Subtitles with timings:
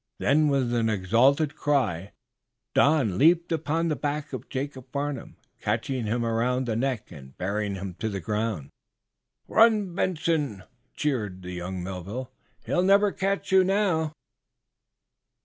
[0.17, 2.13] Then, with an exultant cry,
[2.73, 7.75] Don leaped upon the back of Jacob Farnum, catching him around the neck and bearing
[7.75, 8.71] him to the ground.
[9.47, 10.63] "Run, Benson!"
[10.95, 12.31] cheered young Melville,
[12.65, 14.13] "He'll never catch you now!"